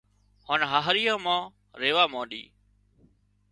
[0.49, 1.41] هانَ هاهريان مان
[1.81, 2.43] ريوا مانڏي